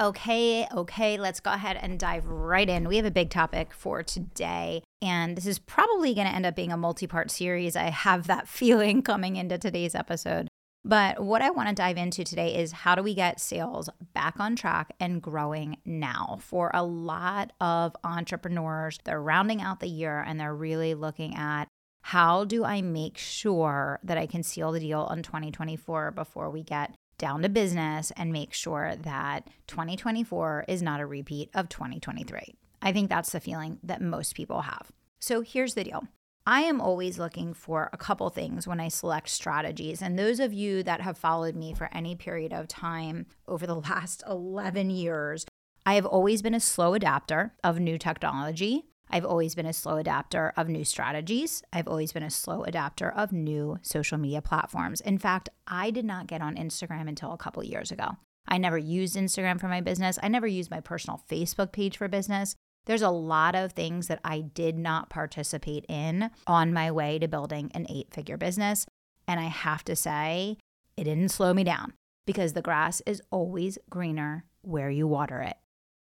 Okay, 0.00 0.66
okay, 0.74 1.18
let's 1.18 1.40
go 1.40 1.52
ahead 1.52 1.78
and 1.80 1.98
dive 1.98 2.26
right 2.26 2.68
in. 2.68 2.88
We 2.88 2.96
have 2.96 3.04
a 3.04 3.10
big 3.10 3.30
topic 3.30 3.72
for 3.72 4.02
today, 4.02 4.82
and 5.00 5.36
this 5.36 5.46
is 5.46 5.58
probably 5.58 6.14
going 6.14 6.26
to 6.26 6.34
end 6.34 6.46
up 6.46 6.56
being 6.56 6.72
a 6.72 6.76
multi 6.76 7.06
part 7.06 7.30
series. 7.30 7.76
I 7.76 7.84
have 7.84 8.26
that 8.26 8.48
feeling 8.58 9.02
coming 9.02 9.36
into 9.36 9.58
today's 9.58 9.94
episode. 9.94 10.48
But 10.84 11.22
what 11.22 11.42
I 11.42 11.50
want 11.50 11.68
to 11.68 11.74
dive 11.74 11.96
into 11.96 12.24
today 12.24 12.56
is 12.56 12.72
how 12.72 12.96
do 12.96 13.04
we 13.04 13.14
get 13.14 13.38
sales 13.38 13.88
back 14.14 14.40
on 14.40 14.56
track 14.56 14.92
and 14.98 15.22
growing 15.22 15.76
now? 15.84 16.38
For 16.40 16.72
a 16.74 16.82
lot 16.82 17.52
of 17.60 17.94
entrepreneurs, 18.02 18.98
they're 19.04 19.22
rounding 19.22 19.62
out 19.62 19.78
the 19.78 19.86
year 19.86 20.20
and 20.26 20.40
they're 20.40 20.54
really 20.54 20.94
looking 20.94 21.36
at 21.36 21.68
how 22.02 22.44
do 22.44 22.64
I 22.64 22.82
make 22.82 23.16
sure 23.16 24.00
that 24.02 24.18
I 24.18 24.26
can 24.26 24.42
seal 24.42 24.72
the 24.72 24.80
deal 24.80 25.02
on 25.02 25.22
2024 25.22 26.10
before 26.10 26.50
we 26.50 26.64
get 26.64 26.92
down 27.18 27.42
to 27.42 27.48
business 27.48 28.12
and 28.16 28.32
make 28.32 28.52
sure 28.52 28.94
that 29.02 29.48
2024 29.66 30.64
is 30.68 30.82
not 30.82 31.00
a 31.00 31.06
repeat 31.06 31.50
of 31.54 31.68
2023. 31.68 32.54
I 32.80 32.92
think 32.92 33.08
that's 33.08 33.30
the 33.30 33.40
feeling 33.40 33.78
that 33.82 34.02
most 34.02 34.34
people 34.34 34.62
have. 34.62 34.90
So 35.20 35.40
here's 35.40 35.74
the 35.74 35.84
deal 35.84 36.08
I 36.46 36.62
am 36.62 36.80
always 36.80 37.18
looking 37.18 37.54
for 37.54 37.88
a 37.92 37.96
couple 37.96 38.28
things 38.30 38.66
when 38.66 38.80
I 38.80 38.88
select 38.88 39.28
strategies. 39.28 40.02
And 40.02 40.18
those 40.18 40.40
of 40.40 40.52
you 40.52 40.82
that 40.82 41.00
have 41.00 41.16
followed 41.16 41.54
me 41.54 41.72
for 41.72 41.88
any 41.92 42.16
period 42.16 42.52
of 42.52 42.66
time 42.66 43.26
over 43.46 43.66
the 43.66 43.76
last 43.90 44.24
11 44.28 44.90
years, 44.90 45.46
I 45.86 45.94
have 45.94 46.06
always 46.06 46.42
been 46.42 46.54
a 46.54 46.60
slow 46.60 46.94
adapter 46.94 47.54
of 47.62 47.78
new 47.78 47.98
technology. 47.98 48.84
I've 49.12 49.26
always 49.26 49.54
been 49.54 49.66
a 49.66 49.74
slow 49.74 49.98
adapter 49.98 50.54
of 50.56 50.68
new 50.68 50.84
strategies. 50.84 51.62
I've 51.70 51.86
always 51.86 52.12
been 52.12 52.22
a 52.22 52.30
slow 52.30 52.64
adapter 52.64 53.10
of 53.10 53.30
new 53.30 53.78
social 53.82 54.16
media 54.16 54.40
platforms. 54.40 55.02
In 55.02 55.18
fact, 55.18 55.50
I 55.66 55.90
did 55.90 56.06
not 56.06 56.26
get 56.26 56.40
on 56.40 56.56
Instagram 56.56 57.08
until 57.08 57.32
a 57.32 57.36
couple 57.36 57.62
years 57.62 57.92
ago. 57.92 58.16
I 58.48 58.56
never 58.56 58.78
used 58.78 59.14
Instagram 59.14 59.60
for 59.60 59.68
my 59.68 59.82
business. 59.82 60.18
I 60.22 60.28
never 60.28 60.46
used 60.46 60.70
my 60.70 60.80
personal 60.80 61.22
Facebook 61.30 61.72
page 61.72 61.98
for 61.98 62.08
business. 62.08 62.56
There's 62.86 63.02
a 63.02 63.10
lot 63.10 63.54
of 63.54 63.72
things 63.72 64.08
that 64.08 64.20
I 64.24 64.40
did 64.40 64.76
not 64.76 65.10
participate 65.10 65.84
in 65.88 66.30
on 66.46 66.72
my 66.72 66.90
way 66.90 67.18
to 67.18 67.28
building 67.28 67.70
an 67.74 67.86
eight 67.88 68.12
figure 68.12 68.36
business. 68.36 68.86
And 69.28 69.38
I 69.38 69.44
have 69.44 69.84
to 69.84 69.94
say, 69.94 70.56
it 70.96 71.04
didn't 71.04 71.28
slow 71.28 71.54
me 71.54 71.64
down 71.64 71.92
because 72.26 72.54
the 72.54 72.62
grass 72.62 73.02
is 73.06 73.22
always 73.30 73.78
greener 73.88 74.46
where 74.62 74.90
you 74.90 75.06
water 75.06 75.40
it. 75.40 75.56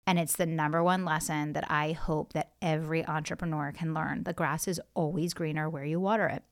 And 0.07 0.17
it's 0.17 0.35
the 0.35 0.45
number 0.45 0.83
one 0.83 1.05
lesson 1.05 1.53
that 1.53 1.69
I 1.69 1.91
hope 1.91 2.33
that 2.33 2.50
every 2.61 3.05
entrepreneur 3.05 3.71
can 3.71 3.93
learn. 3.93 4.23
The 4.23 4.33
grass 4.33 4.67
is 4.67 4.81
always 4.93 5.33
greener 5.33 5.69
where 5.69 5.85
you 5.85 5.99
water 5.99 6.27
it. 6.27 6.43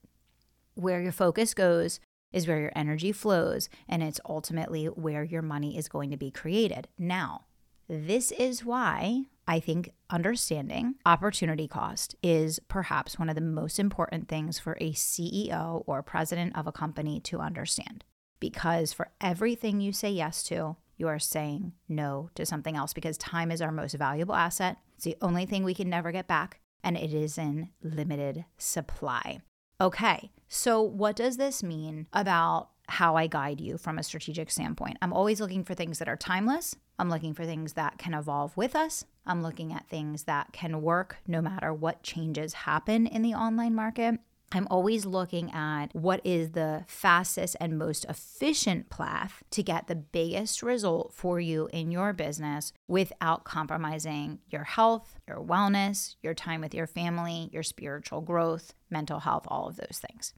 Where 0.74 1.00
your 1.00 1.12
focus 1.12 1.54
goes 1.54 2.00
is 2.32 2.46
where 2.46 2.60
your 2.60 2.72
energy 2.76 3.12
flows, 3.12 3.68
and 3.88 4.02
it's 4.02 4.20
ultimately 4.28 4.86
where 4.86 5.24
your 5.24 5.42
money 5.42 5.76
is 5.76 5.88
going 5.88 6.10
to 6.10 6.16
be 6.16 6.30
created. 6.30 6.88
Now, 6.98 7.46
this 7.88 8.30
is 8.30 8.64
why 8.64 9.24
I 9.48 9.58
think 9.58 9.90
understanding 10.10 10.94
opportunity 11.04 11.66
cost 11.66 12.14
is 12.22 12.60
perhaps 12.68 13.18
one 13.18 13.28
of 13.28 13.34
the 13.34 13.40
most 13.40 13.80
important 13.80 14.28
things 14.28 14.60
for 14.60 14.76
a 14.80 14.92
CEO 14.92 15.82
or 15.86 16.02
president 16.02 16.56
of 16.56 16.68
a 16.68 16.72
company 16.72 17.18
to 17.20 17.40
understand. 17.40 18.04
Because 18.38 18.92
for 18.92 19.08
everything 19.20 19.80
you 19.80 19.92
say 19.92 20.10
yes 20.10 20.44
to, 20.44 20.76
you 21.00 21.08
are 21.08 21.18
saying 21.18 21.72
no 21.88 22.30
to 22.34 22.46
something 22.46 22.76
else 22.76 22.92
because 22.92 23.18
time 23.18 23.50
is 23.50 23.62
our 23.62 23.72
most 23.72 23.94
valuable 23.94 24.34
asset. 24.34 24.76
It's 24.94 25.04
the 25.04 25.16
only 25.20 25.46
thing 25.46 25.64
we 25.64 25.74
can 25.74 25.88
never 25.88 26.12
get 26.12 26.28
back, 26.28 26.60
and 26.84 26.96
it 26.96 27.12
is 27.12 27.38
in 27.38 27.70
limited 27.82 28.44
supply. 28.58 29.40
Okay, 29.80 30.30
so 30.46 30.82
what 30.82 31.16
does 31.16 31.38
this 31.38 31.62
mean 31.62 32.06
about 32.12 32.68
how 32.90 33.16
I 33.16 33.28
guide 33.28 33.60
you 33.60 33.78
from 33.78 33.98
a 33.98 34.02
strategic 34.02 34.50
standpoint. 34.50 34.98
I'm 35.00 35.12
always 35.12 35.40
looking 35.40 35.64
for 35.64 35.74
things 35.74 35.98
that 36.00 36.08
are 36.08 36.16
timeless. 36.16 36.76
I'm 36.98 37.08
looking 37.08 37.34
for 37.34 37.44
things 37.44 37.74
that 37.74 37.98
can 37.98 38.14
evolve 38.14 38.56
with 38.56 38.74
us. 38.74 39.04
I'm 39.24 39.42
looking 39.42 39.72
at 39.72 39.88
things 39.88 40.24
that 40.24 40.52
can 40.52 40.82
work 40.82 41.18
no 41.26 41.40
matter 41.40 41.72
what 41.72 42.02
changes 42.02 42.52
happen 42.52 43.06
in 43.06 43.22
the 43.22 43.34
online 43.34 43.74
market. 43.74 44.18
I'm 44.52 44.66
always 44.68 45.06
looking 45.06 45.52
at 45.52 45.94
what 45.94 46.20
is 46.24 46.50
the 46.50 46.84
fastest 46.88 47.56
and 47.60 47.78
most 47.78 48.04
efficient 48.06 48.90
path 48.90 49.44
to 49.50 49.62
get 49.62 49.86
the 49.86 49.94
biggest 49.94 50.62
result 50.62 51.12
for 51.14 51.38
you 51.38 51.68
in 51.72 51.92
your 51.92 52.12
business 52.12 52.72
without 52.88 53.44
compromising 53.44 54.40
your 54.48 54.64
health, 54.64 55.20
your 55.28 55.38
wellness, 55.38 56.16
your 56.20 56.34
time 56.34 56.60
with 56.60 56.74
your 56.74 56.88
family, 56.88 57.48
your 57.52 57.62
spiritual 57.62 58.20
growth, 58.22 58.74
mental 58.90 59.20
health, 59.20 59.44
all 59.46 59.68
of 59.68 59.76
those 59.76 60.00
things. 60.00 60.34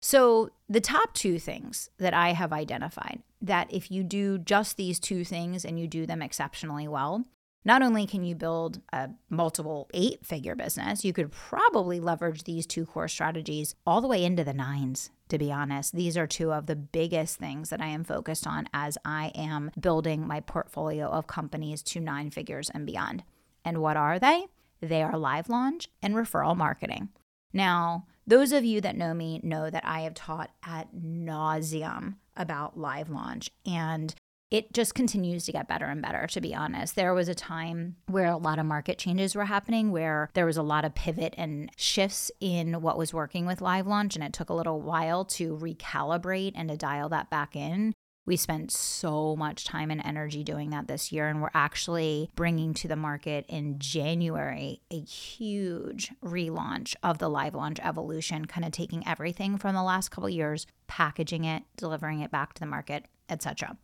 So, 0.00 0.50
the 0.68 0.80
top 0.80 1.12
two 1.14 1.40
things 1.40 1.90
that 1.98 2.14
I 2.14 2.32
have 2.32 2.52
identified 2.52 3.22
that 3.40 3.72
if 3.72 3.90
you 3.90 4.04
do 4.04 4.38
just 4.38 4.76
these 4.76 5.00
two 5.00 5.24
things 5.24 5.64
and 5.64 5.80
you 5.80 5.88
do 5.88 6.06
them 6.06 6.22
exceptionally 6.22 6.86
well, 6.86 7.24
not 7.68 7.82
only 7.82 8.06
can 8.06 8.24
you 8.24 8.34
build 8.34 8.80
a 8.94 9.10
multiple 9.28 9.90
eight 9.92 10.24
figure 10.24 10.56
business, 10.56 11.04
you 11.04 11.12
could 11.12 11.30
probably 11.30 12.00
leverage 12.00 12.44
these 12.44 12.66
two 12.66 12.86
core 12.86 13.08
strategies 13.08 13.74
all 13.86 14.00
the 14.00 14.08
way 14.08 14.24
into 14.24 14.42
the 14.42 14.54
nines, 14.54 15.10
to 15.28 15.36
be 15.36 15.52
honest. 15.52 15.94
These 15.94 16.16
are 16.16 16.26
two 16.26 16.50
of 16.50 16.64
the 16.64 16.74
biggest 16.74 17.36
things 17.36 17.68
that 17.68 17.82
I 17.82 17.88
am 17.88 18.04
focused 18.04 18.46
on 18.46 18.70
as 18.72 18.96
I 19.04 19.32
am 19.34 19.70
building 19.78 20.26
my 20.26 20.40
portfolio 20.40 21.08
of 21.08 21.26
companies 21.26 21.82
to 21.82 22.00
nine 22.00 22.30
figures 22.30 22.70
and 22.70 22.86
beyond. 22.86 23.22
And 23.66 23.82
what 23.82 23.98
are 23.98 24.18
they? 24.18 24.46
They 24.80 25.02
are 25.02 25.18
live 25.18 25.50
launch 25.50 25.90
and 26.02 26.14
referral 26.14 26.56
marketing. 26.56 27.10
Now, 27.52 28.06
those 28.26 28.52
of 28.52 28.64
you 28.64 28.80
that 28.80 28.96
know 28.96 29.12
me 29.12 29.40
know 29.42 29.68
that 29.68 29.84
I 29.84 30.00
have 30.00 30.14
taught 30.14 30.50
at 30.66 30.94
nauseum 30.94 32.14
about 32.34 32.78
live 32.78 33.10
launch 33.10 33.50
and 33.66 34.14
it 34.50 34.72
just 34.72 34.94
continues 34.94 35.44
to 35.44 35.52
get 35.52 35.68
better 35.68 35.86
and 35.86 36.00
better, 36.00 36.26
to 36.28 36.40
be 36.40 36.54
honest. 36.54 36.94
There 36.94 37.12
was 37.12 37.28
a 37.28 37.34
time 37.34 37.96
where 38.06 38.26
a 38.26 38.36
lot 38.36 38.58
of 38.58 38.66
market 38.66 38.98
changes 38.98 39.34
were 39.34 39.44
happening, 39.44 39.90
where 39.90 40.30
there 40.34 40.46
was 40.46 40.56
a 40.56 40.62
lot 40.62 40.84
of 40.84 40.94
pivot 40.94 41.34
and 41.36 41.70
shifts 41.76 42.30
in 42.40 42.80
what 42.80 42.96
was 42.96 43.12
working 43.12 43.44
with 43.44 43.60
live 43.60 43.86
launch, 43.86 44.14
and 44.14 44.24
it 44.24 44.32
took 44.32 44.48
a 44.48 44.54
little 44.54 44.80
while 44.80 45.24
to 45.26 45.56
recalibrate 45.56 46.52
and 46.54 46.70
to 46.70 46.76
dial 46.76 47.08
that 47.10 47.28
back 47.30 47.54
in. 47.56 47.94
We 48.24 48.36
spent 48.36 48.70
so 48.70 49.36
much 49.36 49.64
time 49.64 49.90
and 49.90 50.02
energy 50.04 50.44
doing 50.44 50.68
that 50.70 50.86
this 50.86 51.12
year, 51.12 51.28
and 51.28 51.40
we're 51.40 51.48
actually 51.54 52.30
bringing 52.34 52.74
to 52.74 52.88
the 52.88 52.96
market 52.96 53.46
in 53.48 53.78
January 53.78 54.82
a 54.90 55.00
huge 55.00 56.12
relaunch 56.22 56.94
of 57.02 57.18
the 57.18 57.30
live 57.30 57.54
launch 57.54 57.80
evolution, 57.82 58.44
kind 58.44 58.66
of 58.66 58.72
taking 58.72 59.06
everything 59.06 59.56
from 59.56 59.74
the 59.74 59.82
last 59.82 60.10
couple 60.10 60.28
years, 60.28 60.66
packaging 60.86 61.44
it, 61.44 61.62
delivering 61.76 62.20
it 62.20 62.30
back 62.30 62.52
to 62.52 62.60
the 62.60 62.66
market, 62.66 63.06
etc. 63.30 63.78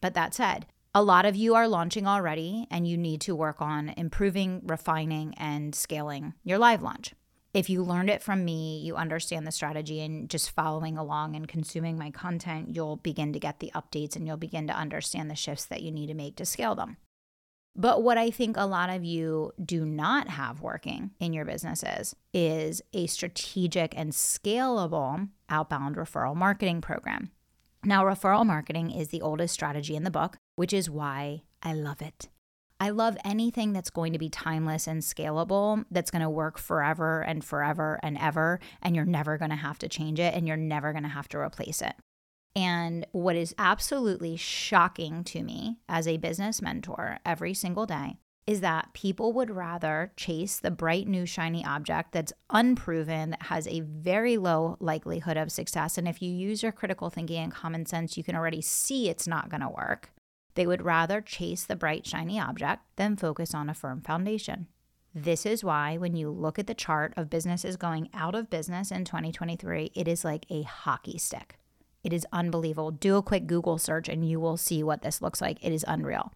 But 0.00 0.14
that 0.14 0.34
said, 0.34 0.66
a 0.94 1.02
lot 1.02 1.26
of 1.26 1.36
you 1.36 1.54
are 1.54 1.68
launching 1.68 2.06
already, 2.06 2.66
and 2.70 2.88
you 2.88 2.96
need 2.96 3.20
to 3.22 3.34
work 3.36 3.60
on 3.60 3.90
improving, 3.90 4.62
refining, 4.64 5.34
and 5.34 5.74
scaling 5.74 6.34
your 6.44 6.58
live 6.58 6.82
launch 6.82 7.14
if 7.54 7.70
you 7.70 7.82
learned 7.82 8.10
it 8.10 8.22
from 8.22 8.44
me, 8.44 8.78
you 8.78 8.96
understand 8.96 9.46
the 9.46 9.52
strategy 9.52 10.00
and 10.00 10.28
just 10.28 10.50
following 10.50 10.98
along 10.98 11.34
and 11.34 11.48
consuming 11.48 11.98
my 11.98 12.10
content, 12.10 12.74
you'll 12.74 12.96
begin 12.96 13.32
to 13.32 13.40
get 13.40 13.58
the 13.58 13.72
updates 13.74 14.16
and 14.16 14.26
you'll 14.26 14.36
begin 14.36 14.66
to 14.66 14.76
understand 14.76 15.30
the 15.30 15.34
shifts 15.34 15.64
that 15.66 15.82
you 15.82 15.90
need 15.90 16.08
to 16.08 16.14
make 16.14 16.36
to 16.36 16.46
scale 16.46 16.74
them. 16.74 16.98
But 17.74 18.02
what 18.02 18.18
I 18.18 18.30
think 18.30 18.56
a 18.56 18.66
lot 18.66 18.90
of 18.90 19.04
you 19.04 19.52
do 19.64 19.84
not 19.84 20.28
have 20.28 20.60
working 20.60 21.12
in 21.20 21.32
your 21.32 21.44
businesses 21.44 22.14
is 22.34 22.82
a 22.92 23.06
strategic 23.06 23.96
and 23.96 24.12
scalable 24.12 25.28
outbound 25.48 25.96
referral 25.96 26.34
marketing 26.34 26.80
program. 26.80 27.30
Now, 27.84 28.04
referral 28.04 28.44
marketing 28.44 28.90
is 28.90 29.08
the 29.08 29.22
oldest 29.22 29.54
strategy 29.54 29.94
in 29.94 30.04
the 30.04 30.10
book, 30.10 30.36
which 30.56 30.72
is 30.72 30.90
why 30.90 31.42
I 31.62 31.74
love 31.74 32.02
it. 32.02 32.28
I 32.80 32.90
love 32.90 33.16
anything 33.24 33.72
that's 33.72 33.90
going 33.90 34.12
to 34.12 34.18
be 34.18 34.28
timeless 34.28 34.86
and 34.86 35.02
scalable, 35.02 35.84
that's 35.90 36.10
going 36.12 36.22
to 36.22 36.30
work 36.30 36.58
forever 36.58 37.22
and 37.22 37.44
forever 37.44 37.98
and 38.02 38.16
ever, 38.18 38.60
and 38.80 38.94
you're 38.94 39.04
never 39.04 39.36
going 39.36 39.50
to 39.50 39.56
have 39.56 39.78
to 39.78 39.88
change 39.88 40.20
it 40.20 40.34
and 40.34 40.46
you're 40.46 40.56
never 40.56 40.92
going 40.92 41.02
to 41.02 41.08
have 41.08 41.28
to 41.28 41.38
replace 41.38 41.82
it. 41.82 41.94
And 42.54 43.06
what 43.12 43.36
is 43.36 43.54
absolutely 43.58 44.36
shocking 44.36 45.24
to 45.24 45.42
me 45.42 45.78
as 45.88 46.06
a 46.06 46.16
business 46.18 46.62
mentor 46.62 47.18
every 47.24 47.54
single 47.54 47.86
day 47.86 48.16
is 48.48 48.60
that 48.62 48.92
people 48.94 49.32
would 49.32 49.50
rather 49.50 50.10
chase 50.16 50.58
the 50.58 50.70
bright 50.70 51.06
new 51.06 51.24
shiny 51.24 51.64
object 51.64 52.10
that's 52.12 52.32
unproven, 52.50 53.30
that 53.30 53.42
has 53.42 53.68
a 53.68 53.80
very 53.80 54.36
low 54.36 54.76
likelihood 54.80 55.36
of 55.36 55.52
success. 55.52 55.98
And 55.98 56.08
if 56.08 56.20
you 56.20 56.32
use 56.32 56.62
your 56.62 56.72
critical 56.72 57.10
thinking 57.10 57.38
and 57.38 57.52
common 57.52 57.86
sense, 57.86 58.16
you 58.16 58.24
can 58.24 58.34
already 58.34 58.62
see 58.62 59.08
it's 59.08 59.28
not 59.28 59.50
going 59.50 59.60
to 59.60 59.68
work 59.68 60.10
they 60.58 60.66
would 60.66 60.82
rather 60.82 61.20
chase 61.20 61.62
the 61.62 61.76
bright, 61.76 62.04
shiny 62.04 62.40
object 62.40 62.82
than 62.96 63.14
focus 63.16 63.54
on 63.54 63.70
a 63.70 63.74
firm 63.74 64.00
foundation. 64.00 64.66
This 65.14 65.46
is 65.46 65.62
why, 65.62 65.96
when 65.96 66.16
you 66.16 66.30
look 66.30 66.58
at 66.58 66.66
the 66.66 66.74
chart 66.74 67.14
of 67.16 67.30
businesses 67.30 67.76
going 67.76 68.08
out 68.12 68.34
of 68.34 68.50
business 68.50 68.90
in 68.90 69.04
2023, 69.04 69.92
it 69.94 70.08
is 70.08 70.24
like 70.24 70.46
a 70.50 70.62
hockey 70.62 71.16
stick. 71.16 71.60
It 72.02 72.12
is 72.12 72.26
unbelievable. 72.32 72.90
Do 72.90 73.14
a 73.14 73.22
quick 73.22 73.46
Google 73.46 73.78
search 73.78 74.08
and 74.08 74.28
you 74.28 74.40
will 74.40 74.56
see 74.56 74.82
what 74.82 75.02
this 75.02 75.22
looks 75.22 75.40
like. 75.40 75.64
It 75.64 75.72
is 75.72 75.84
unreal. 75.86 76.32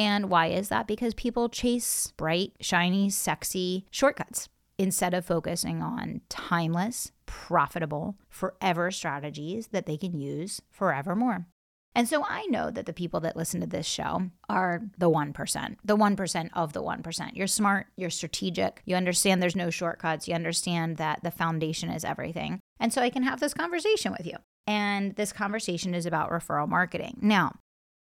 And 0.00 0.30
why 0.30 0.46
is 0.46 0.70
that? 0.70 0.86
Because 0.86 1.12
people 1.12 1.50
chase 1.50 2.10
bright, 2.16 2.54
shiny, 2.58 3.10
sexy 3.10 3.84
shortcuts 3.90 4.48
instead 4.78 5.12
of 5.12 5.26
focusing 5.26 5.82
on 5.82 6.22
timeless, 6.30 7.12
profitable, 7.26 8.16
forever 8.30 8.90
strategies 8.90 9.66
that 9.68 9.84
they 9.84 9.98
can 9.98 10.18
use 10.18 10.62
forevermore. 10.70 11.46
And 11.94 12.08
so 12.08 12.24
I 12.26 12.46
know 12.46 12.70
that 12.70 12.86
the 12.86 12.94
people 12.94 13.20
that 13.20 13.36
listen 13.36 13.60
to 13.60 13.66
this 13.66 13.84
show 13.84 14.30
are 14.48 14.80
the 14.96 15.10
1%, 15.10 15.76
the 15.84 15.96
1% 15.98 16.50
of 16.54 16.72
the 16.72 16.82
1%. 16.82 17.30
You're 17.34 17.46
smart, 17.46 17.88
you're 17.96 18.08
strategic, 18.08 18.80
you 18.86 18.96
understand 18.96 19.42
there's 19.42 19.54
no 19.54 19.68
shortcuts, 19.68 20.26
you 20.26 20.34
understand 20.34 20.96
that 20.96 21.22
the 21.22 21.30
foundation 21.30 21.90
is 21.90 22.06
everything. 22.06 22.58
And 22.78 22.90
so 22.90 23.02
I 23.02 23.10
can 23.10 23.24
have 23.24 23.40
this 23.40 23.52
conversation 23.52 24.12
with 24.12 24.26
you. 24.26 24.36
And 24.66 25.14
this 25.16 25.32
conversation 25.34 25.94
is 25.94 26.06
about 26.06 26.30
referral 26.30 26.68
marketing. 26.68 27.18
Now, 27.20 27.52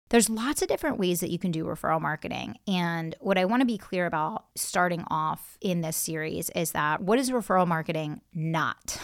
there's 0.09 0.29
lots 0.29 0.61
of 0.61 0.67
different 0.67 0.97
ways 0.97 1.19
that 1.19 1.29
you 1.29 1.37
can 1.37 1.51
do 1.51 1.65
referral 1.65 2.01
marketing. 2.01 2.57
And 2.67 3.15
what 3.19 3.37
I 3.37 3.45
want 3.45 3.61
to 3.61 3.65
be 3.65 3.77
clear 3.77 4.05
about 4.05 4.45
starting 4.55 5.03
off 5.09 5.57
in 5.61 5.81
this 5.81 5.97
series 5.97 6.49
is 6.51 6.71
that 6.71 7.01
what 7.01 7.19
is 7.19 7.29
referral 7.29 7.67
marketing 7.67 8.21
not? 8.33 8.99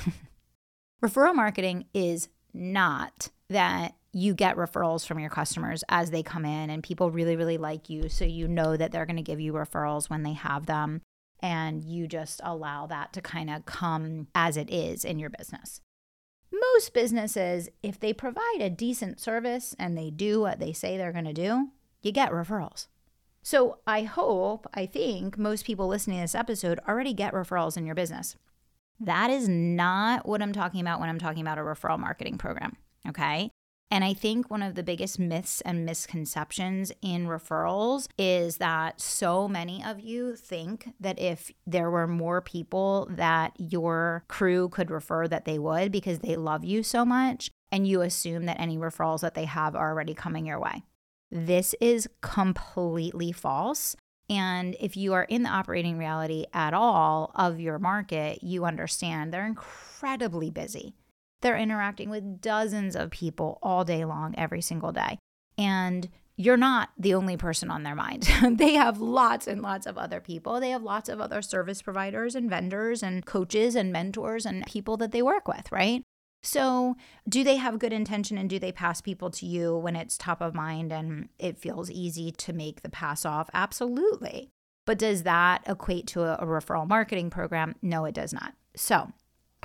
referral 1.04 1.36
marketing 1.36 1.86
is 1.94 2.30
not 2.54 3.30
that 3.50 3.94
you 4.14 4.34
get 4.34 4.56
referrals 4.56 5.06
from 5.06 5.20
your 5.20 5.30
customers 5.30 5.84
as 5.90 6.10
they 6.10 6.24
come 6.24 6.46
in 6.46 6.70
and 6.70 6.82
people 6.82 7.12
really, 7.12 7.36
really 7.36 7.58
like 7.58 7.90
you. 7.90 8.10
So 8.10 8.26
you 8.26 8.48
know 8.48 8.76
that 8.78 8.92
they're 8.92 9.06
going 9.06 9.18
to 9.18 9.22
give 9.22 9.42
you 9.42 9.54
referrals 9.54 10.10
when 10.10 10.24
they 10.24 10.34
have 10.34 10.66
them. 10.66 11.02
And 11.42 11.84
you 11.84 12.08
just 12.08 12.40
allow 12.44 12.88
that 12.88 13.14
to 13.14 13.22
kind 13.22 13.50
of 13.50 13.66
come 13.66 14.28
as 14.34 14.58
it 14.58 14.72
is 14.72 15.04
in 15.04 15.20
your 15.20 15.30
business. 15.30 15.82
Most 16.52 16.94
businesses, 16.94 17.70
if 17.84 18.00
they 18.00 18.14
provide 18.14 18.60
a 18.60 18.70
decent 18.70 19.20
service 19.20 19.76
and 19.78 19.98
they 19.98 20.10
do 20.10 20.42
what 20.42 20.60
they 20.60 20.74
say 20.74 20.98
they're 20.98 21.12
going 21.12 21.26
to 21.26 21.34
do, 21.34 21.70
you 22.02 22.12
get 22.12 22.32
referrals. 22.32 22.88
So 23.42 23.80
I 23.86 24.04
hope, 24.04 24.68
I 24.74 24.86
think 24.86 25.38
most 25.38 25.66
people 25.66 25.88
listening 25.88 26.18
to 26.18 26.24
this 26.24 26.36
episode 26.36 26.80
already 26.88 27.14
get 27.14 27.34
referrals 27.34 27.78
in 27.78 27.86
your 27.86 27.96
business. 27.96 28.36
That 29.00 29.30
is 29.30 29.48
not 29.50 30.28
what 30.28 30.42
I'm 30.42 30.54
talking 30.54 30.82
about 30.82 31.00
when 31.00 31.10
I'm 31.10 31.20
talking 31.20 31.42
about 31.42 31.58
a 31.58 31.62
referral 31.62 32.00
marketing 32.00 32.38
program. 32.38 32.78
Okay. 33.08 33.52
And 33.92 34.04
I 34.04 34.14
think 34.14 34.50
one 34.50 34.64
of 34.64 34.76
the 34.76 34.84
biggest 34.84 35.20
myths 35.20 35.62
and 35.62 35.86
misconceptions 35.86 36.92
in 37.02 37.28
referrals 37.28 38.08
is 38.18 38.58
that 38.58 39.00
so 39.00 39.48
many 39.48 39.84
of 39.84 40.00
you 40.00 40.36
think 40.36 40.90
that 41.00 41.20
if 41.20 41.52
there 41.68 41.90
were 41.90 42.08
more 42.08 42.42
people 42.42 43.08
that 43.12 43.54
your 43.58 44.24
crew 44.28 44.70
could 44.70 44.90
refer, 44.90 45.28
that 45.28 45.46
they 45.46 45.60
would 45.60 45.92
because 45.92 46.20
they 46.20 46.36
love 46.36 46.64
you 46.64 46.82
so 46.84 47.06
much. 47.06 47.52
And 47.72 47.88
you 47.88 48.02
assume 48.02 48.46
that 48.46 48.60
any 48.60 48.78
referrals 48.78 49.22
that 49.22 49.36
they 49.36 49.46
have 49.46 49.76
are 49.76 49.92
already 49.92 50.14
coming 50.14 50.46
your 50.46 50.60
way. 50.60 50.84
This 51.32 51.76
is 51.80 52.10
completely 52.22 53.32
false. 53.32 53.96
And 54.30 54.76
if 54.80 54.98
you 54.98 55.14
are 55.14 55.26
in 55.26 55.44
the 55.44 55.50
operating 55.50 55.98
reality 55.98 56.46
at 56.54 56.74
all 56.74 57.32
of 57.36 57.60
your 57.60 57.78
market, 57.78 58.44
you 58.44 58.66
understand 58.66 59.32
they're 59.32 59.46
incredibly 59.46 60.50
busy. 60.50 60.96
They're 61.46 61.56
interacting 61.56 62.10
with 62.10 62.42
dozens 62.42 62.96
of 62.96 63.12
people 63.12 63.60
all 63.62 63.86
day 63.86 64.04
long, 64.04 64.34
every 64.36 64.62
single 64.62 64.92
day. 64.92 65.20
And 65.60 66.10
you're 66.38 66.58
not 66.58 66.90
the 66.98 67.14
only 67.14 67.38
person 67.38 67.70
on 67.70 67.84
their 67.84 67.94
mind. 67.94 68.28
they 68.54 68.74
have 68.74 69.00
lots 69.00 69.46
and 69.46 69.62
lots 69.62 69.86
of 69.86 69.96
other 69.96 70.20
people. 70.20 70.60
They 70.60 70.72
have 70.72 70.82
lots 70.82 71.08
of 71.08 71.22
other 71.22 71.44
service 71.44 71.84
providers 71.84 72.34
and 72.34 72.50
vendors 72.50 73.04
and 73.04 73.28
coaches 73.28 73.76
and 73.76 73.94
mentors 73.94 74.44
and 74.44 74.66
people 74.66 74.98
that 74.98 75.12
they 75.12 75.22
work 75.22 75.48
with, 75.48 75.72
right? 75.72 76.02
So, 76.42 76.96
do 77.30 77.44
they 77.44 77.58
have 77.58 77.78
good 77.78 77.94
intention 77.94 78.40
and 78.40 78.50
do 78.50 78.58
they 78.58 78.72
pass 78.72 79.00
people 79.00 79.30
to 79.30 79.46
you 79.46 79.78
when 79.78 79.96
it's 79.96 80.18
top 80.18 80.42
of 80.42 80.56
mind 80.56 80.92
and 80.92 81.30
it 81.38 81.60
feels 81.60 81.92
easy 81.92 82.32
to 82.32 82.54
make 82.54 82.82
the 82.82 82.90
pass 82.90 83.24
off? 83.24 83.52
Absolutely. 83.54 84.50
But 84.88 84.98
does 84.98 85.22
that 85.22 85.62
equate 85.68 86.08
to 86.08 86.24
a, 86.24 86.44
a 86.44 86.48
referral 86.48 86.88
marketing 86.88 87.30
program? 87.30 87.76
No, 87.84 88.06
it 88.06 88.16
does 88.16 88.34
not. 88.34 88.56
So, 88.76 89.12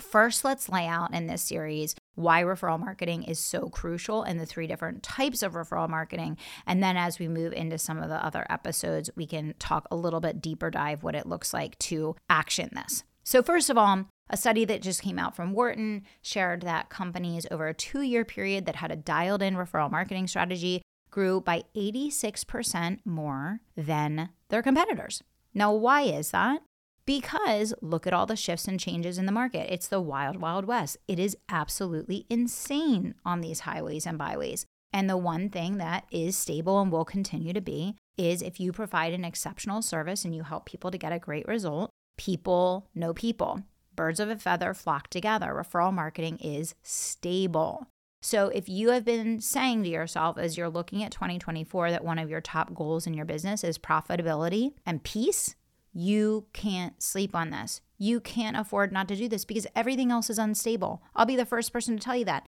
First, 0.01 0.45
let's 0.45 0.69
lay 0.69 0.87
out 0.87 1.15
in 1.15 1.27
this 1.27 1.43
series 1.43 1.95
why 2.15 2.43
referral 2.43 2.81
marketing 2.81 3.23
is 3.25 3.39
so 3.39 3.69
crucial 3.69 4.23
and 4.23 4.39
the 4.39 4.47
three 4.47 4.67
different 4.67 5.03
types 5.03 5.43
of 5.43 5.55
referral 5.55 5.89
marketing. 5.89 6.37
And 6.67 6.83
then 6.83 6.97
as 6.97 7.19
we 7.19 7.29
move 7.29 7.53
into 7.53 7.79
some 7.79 7.99
of 7.99 8.09
the 8.09 8.25
other 8.25 8.47
episodes, 8.51 9.11
we 9.17 9.27
can 9.27 9.55
talk 9.59 9.87
a 9.91 9.97
little 9.97 10.21
bit 10.21 10.41
deeper 10.41 10.71
dive 10.71 11.03
what 11.03 11.15
it 11.15 11.27
looks 11.27 11.53
like 11.55 11.79
to 11.81 12.17
action 12.29 12.71
this. 12.75 13.05
So, 13.23 13.43
first 13.43 13.71
of 13.71 13.79
all, 13.79 14.07
a 14.29 14.37
study 14.37 14.65
that 14.65 14.83
just 14.83 15.03
came 15.03 15.19
out 15.19 15.37
from 15.37 15.53
Wharton 15.53 16.03
shared 16.23 16.63
that 16.63 16.89
companies 16.89 17.47
over 17.51 17.69
a 17.69 17.75
two 17.75 18.03
year 18.03 18.25
period 18.25 18.67
that 18.67 18.77
had 18.77 18.91
a 18.91 18.97
dialed 18.97 19.43
in 19.43 19.55
referral 19.55 19.91
marketing 19.91 20.27
strategy 20.27 20.83
grew 21.11 21.41
by 21.41 21.65
86% 21.77 22.99
more 23.05 23.61
than 23.77 24.31
their 24.49 24.63
competitors. 24.63 25.23
Now, 25.53 25.73
why 25.73 26.03
is 26.03 26.31
that? 26.31 26.63
Because 27.11 27.75
look 27.81 28.07
at 28.07 28.13
all 28.13 28.25
the 28.25 28.37
shifts 28.37 28.69
and 28.69 28.79
changes 28.79 29.19
in 29.19 29.27
the 29.27 29.33
market. 29.33 29.67
It's 29.69 29.89
the 29.89 30.01
wild, 30.01 30.37
wild 30.37 30.65
west. 30.65 30.97
It 31.09 31.19
is 31.19 31.37
absolutely 31.49 32.25
insane 32.31 33.17
on 33.25 33.41
these 33.41 33.61
highways 33.61 34.07
and 34.07 34.17
byways. 34.17 34.65
And 34.93 35.11
the 35.11 35.17
one 35.17 35.49
thing 35.49 35.79
that 35.79 36.05
is 36.13 36.39
stable 36.39 36.81
and 36.81 36.93
will 36.93 37.05
continue 37.05 37.53
to 37.53 37.61
be 37.61 37.97
is 38.17 38.43
if 38.43 38.61
you 38.61 38.71
provide 38.71 39.13
an 39.13 39.25
exceptional 39.25 39.83
service 39.83 40.25
and 40.25 40.37
you 40.37 40.45
help 40.45 40.67
people 40.67 40.93
to 40.93 40.99
get 40.99 41.13
a 41.13 41.19
great 41.19 41.49
result, 41.49 41.91
people 42.17 42.87
know 42.95 43.13
people. 43.13 43.65
Birds 43.97 44.21
of 44.21 44.31
a 44.31 44.37
feather 44.37 44.73
flock 44.73 45.09
together. 45.09 45.49
Referral 45.49 45.93
marketing 45.93 46.39
is 46.39 46.77
stable. 46.85 47.89
So, 48.23 48.51
if 48.51 48.69
you 48.69 48.91
have 48.91 49.05
been 49.05 49.41
saying 49.41 49.83
to 49.83 49.89
yourself 49.89 50.39
as 50.39 50.57
you're 50.57 50.69
looking 50.69 51.03
at 51.03 51.11
2024 51.11 51.91
that 51.91 52.05
one 52.05 52.21
of 52.21 52.31
your 52.31 52.43
top 52.43 52.73
goals 52.73 53.07
in 53.07 53.15
your 53.15 53.25
business 53.25 53.65
is 53.65 53.79
profitability 53.79 54.75
and 54.87 55.03
peace, 55.03 55.57
you 55.93 56.47
can't 56.53 57.03
sleep 57.03 57.35
on 57.35 57.51
this. 57.51 57.81
You 57.99 58.21
can't 58.21 58.57
afford 58.57 58.93
not 58.93 59.09
to 59.09 59.17
do 59.17 59.29
this 59.29 59.45
because 59.45 59.67
everything 59.75 60.11
else 60.11 60.31
is 60.31 60.39
unstable. 60.39 61.03
I'll 61.15 61.27
be 61.27 61.37
the 61.37 61.45
first 61.45 61.73
person 61.73 61.97
to 61.97 62.03
tell 62.03 62.17
you 62.17 62.25
that. 62.27 62.47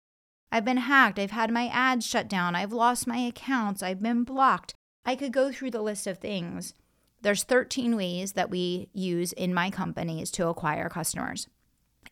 I've 0.52 0.66
been 0.66 0.78
hacked. 0.78 1.20
I've 1.20 1.32
had 1.32 1.52
my 1.52 1.68
ads 1.68 2.06
shut 2.06 2.28
down. 2.28 2.56
I've 2.56 2.74
lost 2.74 3.08
my 3.08 3.18
accounts. 3.18 3.84
I've 3.84 4.02
been 4.02 4.24
blocked. 4.24 4.74
I 5.06 5.16
could 5.16 5.32
go 5.32 5.52
through 5.52 5.72
the 5.72 5.82
list 5.82 6.08
of 6.08 6.18
things. 6.18 6.74
There's 7.22 7.44
13 7.44 7.96
ways 7.96 8.34
that 8.34 8.50
we 8.50 8.90
use 8.94 9.34
in 9.34 9.54
my 9.54 9.70
companies 9.70 10.32
to 10.32 10.48
acquire 10.48 10.90
customers. 10.90 11.48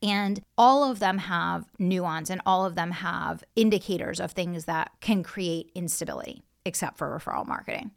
And 0.02 0.42
all 0.58 0.90
of 0.90 1.00
them 1.00 1.18
have 1.20 1.66
nuance 1.80 2.30
and 2.30 2.42
all 2.46 2.66
of 2.66 2.76
them 2.76 2.92
have 2.92 3.44
indicators 3.56 4.20
of 4.20 4.32
things 4.32 4.66
that 4.66 4.92
can 5.02 5.24
create 5.24 5.72
instability, 5.74 6.44
except 6.66 6.98
for 6.98 7.18
referral 7.18 7.48
marketing 7.48 7.92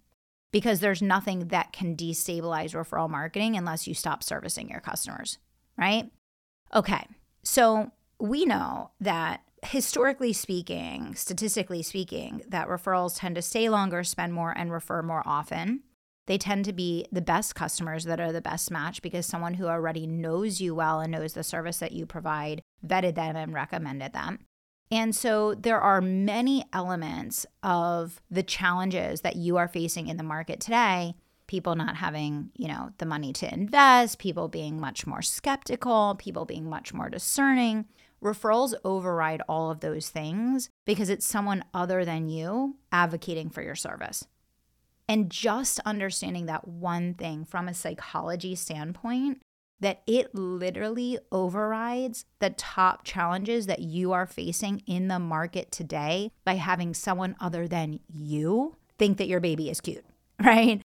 because 0.52 0.80
there's 0.80 1.02
nothing 1.02 1.48
that 1.48 1.72
can 1.72 1.96
destabilize 1.96 2.74
referral 2.74 3.08
marketing 3.08 3.56
unless 3.56 3.86
you 3.86 3.94
stop 3.94 4.22
servicing 4.22 4.68
your 4.68 4.80
customers, 4.80 5.38
right? 5.76 6.10
Okay, 6.74 7.06
so 7.42 7.90
we 8.18 8.44
know 8.44 8.90
that 9.00 9.42
historically 9.62 10.32
speaking, 10.32 11.14
statistically 11.14 11.82
speaking, 11.82 12.42
that 12.48 12.68
referrals 12.68 13.18
tend 13.18 13.34
to 13.34 13.42
stay 13.42 13.68
longer, 13.68 14.02
spend 14.04 14.32
more, 14.32 14.52
and 14.56 14.72
refer 14.72 15.02
more 15.02 15.22
often. 15.26 15.82
They 16.26 16.38
tend 16.38 16.64
to 16.66 16.72
be 16.72 17.06
the 17.10 17.20
best 17.20 17.54
customers 17.54 18.04
that 18.04 18.20
are 18.20 18.32
the 18.32 18.40
best 18.40 18.70
match 18.70 19.02
because 19.02 19.26
someone 19.26 19.54
who 19.54 19.66
already 19.66 20.06
knows 20.06 20.60
you 20.60 20.74
well 20.74 21.00
and 21.00 21.10
knows 21.10 21.32
the 21.32 21.42
service 21.42 21.78
that 21.78 21.92
you 21.92 22.06
provide 22.06 22.62
vetted 22.86 23.16
them 23.16 23.36
and 23.36 23.52
recommended 23.52 24.12
them. 24.12 24.38
And 24.90 25.14
so 25.14 25.54
there 25.54 25.80
are 25.80 26.00
many 26.00 26.64
elements 26.72 27.46
of 27.62 28.20
the 28.30 28.42
challenges 28.42 29.20
that 29.20 29.36
you 29.36 29.56
are 29.56 29.68
facing 29.68 30.08
in 30.08 30.16
the 30.16 30.24
market 30.24 30.60
today. 30.60 31.14
People 31.46 31.76
not 31.76 31.96
having, 31.96 32.50
you 32.56 32.68
know, 32.68 32.90
the 32.98 33.06
money 33.06 33.32
to 33.34 33.52
invest, 33.52 34.18
people 34.18 34.48
being 34.48 34.80
much 34.80 35.06
more 35.06 35.22
skeptical, 35.22 36.16
people 36.18 36.44
being 36.44 36.68
much 36.68 36.92
more 36.92 37.08
discerning. 37.08 37.86
Referrals 38.22 38.74
override 38.84 39.42
all 39.48 39.70
of 39.70 39.80
those 39.80 40.10
things 40.10 40.68
because 40.84 41.08
it's 41.08 41.26
someone 41.26 41.64
other 41.72 42.04
than 42.04 42.28
you 42.28 42.76
advocating 42.92 43.48
for 43.48 43.62
your 43.62 43.74
service. 43.74 44.26
And 45.08 45.30
just 45.30 45.80
understanding 45.80 46.46
that 46.46 46.68
one 46.68 47.14
thing 47.14 47.44
from 47.44 47.66
a 47.66 47.74
psychology 47.74 48.54
standpoint 48.54 49.42
that 49.80 50.02
it 50.06 50.34
literally 50.34 51.18
overrides 51.32 52.24
the 52.38 52.50
top 52.50 53.04
challenges 53.04 53.66
that 53.66 53.80
you 53.80 54.12
are 54.12 54.26
facing 54.26 54.82
in 54.86 55.08
the 55.08 55.18
market 55.18 55.72
today 55.72 56.30
by 56.44 56.54
having 56.54 56.94
someone 56.94 57.36
other 57.40 57.66
than 57.66 58.00
you 58.12 58.76
think 58.98 59.18
that 59.18 59.28
your 59.28 59.40
baby 59.40 59.70
is 59.70 59.80
cute, 59.80 60.04
right? 60.44 60.82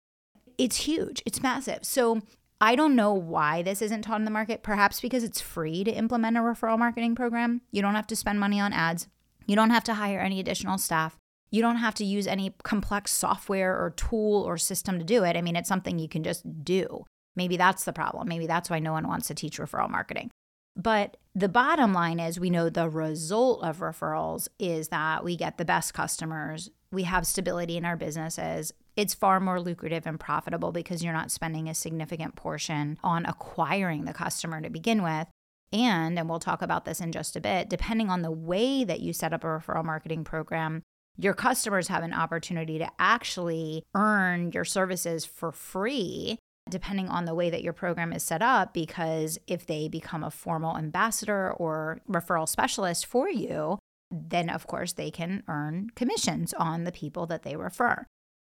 It's 0.57 0.77
huge, 0.77 1.21
it's 1.25 1.41
massive. 1.41 1.79
So, 1.83 2.21
I 2.61 2.75
don't 2.75 2.95
know 2.95 3.13
why 3.13 3.61
this 3.61 3.81
isn't 3.81 4.03
taught 4.03 4.19
in 4.19 4.25
the 4.25 4.31
market. 4.31 4.63
Perhaps 4.63 5.01
because 5.01 5.21
it's 5.21 5.41
free 5.41 5.83
to 5.83 5.91
implement 5.91 6.37
a 6.37 6.39
referral 6.39 6.79
marketing 6.79 7.13
program. 7.13 7.59
You 7.71 7.81
don't 7.81 7.95
have 7.95 8.07
to 8.07 8.15
spend 8.15 8.39
money 8.39 8.57
on 8.57 8.71
ads. 8.71 9.09
You 9.45 9.57
don't 9.57 9.71
have 9.71 9.83
to 9.85 9.95
hire 9.95 10.21
any 10.21 10.39
additional 10.39 10.77
staff. 10.77 11.17
You 11.51 11.61
don't 11.61 11.77
have 11.77 11.93
to 11.95 12.05
use 12.05 12.25
any 12.25 12.55
complex 12.63 13.11
software 13.11 13.77
or 13.77 13.91
tool 13.91 14.41
or 14.41 14.57
system 14.57 14.97
to 14.97 15.03
do 15.03 15.25
it. 15.25 15.35
I 15.35 15.41
mean, 15.41 15.57
it's 15.57 15.67
something 15.67 15.99
you 15.99 16.07
can 16.07 16.23
just 16.23 16.63
do. 16.63 17.05
Maybe 17.35 17.57
that's 17.57 17.83
the 17.83 17.93
problem. 17.93 18.27
Maybe 18.27 18.47
that's 18.47 18.69
why 18.69 18.79
no 18.79 18.91
one 18.91 19.07
wants 19.07 19.27
to 19.27 19.35
teach 19.35 19.57
referral 19.57 19.89
marketing. 19.89 20.29
But 20.75 21.17
the 21.35 21.49
bottom 21.49 21.93
line 21.93 22.19
is 22.19 22.39
we 22.39 22.49
know 22.49 22.69
the 22.69 22.89
result 22.89 23.63
of 23.63 23.79
referrals 23.79 24.47
is 24.59 24.89
that 24.89 25.23
we 25.23 25.35
get 25.35 25.57
the 25.57 25.65
best 25.65 25.93
customers, 25.93 26.69
we 26.91 27.03
have 27.03 27.27
stability 27.27 27.77
in 27.77 27.85
our 27.85 27.97
businesses. 27.97 28.71
It's 28.95 29.15
far 29.15 29.39
more 29.39 29.59
lucrative 29.59 30.05
and 30.05 30.19
profitable 30.19 30.71
because 30.71 31.03
you're 31.03 31.13
not 31.13 31.31
spending 31.31 31.67
a 31.67 31.73
significant 31.73 32.35
portion 32.35 32.99
on 33.03 33.25
acquiring 33.25 34.05
the 34.05 34.13
customer 34.13 34.61
to 34.61 34.69
begin 34.69 35.01
with. 35.01 35.27
And, 35.71 36.19
and 36.19 36.29
we'll 36.29 36.39
talk 36.39 36.61
about 36.61 36.85
this 36.85 37.01
in 37.01 37.11
just 37.11 37.35
a 37.35 37.41
bit, 37.41 37.67
depending 37.67 38.11
on 38.11 38.21
the 38.21 38.29
way 38.31 38.83
that 38.83 38.99
you 38.99 39.11
set 39.11 39.33
up 39.33 39.43
a 39.43 39.47
referral 39.47 39.83
marketing 39.83 40.23
program, 40.23 40.83
your 41.17 41.33
customers 41.33 41.87
have 41.87 42.03
an 42.03 42.13
opportunity 42.13 42.77
to 42.77 42.89
actually 42.99 43.83
earn 43.95 44.51
your 44.51 44.65
services 44.65 45.25
for 45.25 45.51
free 45.51 46.37
depending 46.73 47.07
on 47.07 47.23
the 47.25 47.33
way 47.33 47.49
that 47.49 47.63
your 47.63 47.73
program 47.73 48.11
is 48.11 48.21
set 48.21 48.41
up 48.41 48.73
because 48.73 49.39
if 49.47 49.65
they 49.65 49.87
become 49.87 50.23
a 50.23 50.31
formal 50.31 50.77
ambassador 50.77 51.53
or 51.53 52.01
referral 52.09 52.47
specialist 52.47 53.05
for 53.05 53.29
you 53.29 53.79
then 54.11 54.49
of 54.49 54.67
course 54.67 54.93
they 54.93 55.09
can 55.09 55.41
earn 55.47 55.89
commissions 55.95 56.53
on 56.53 56.83
the 56.83 56.91
people 56.91 57.25
that 57.25 57.43
they 57.43 57.55
refer 57.55 58.05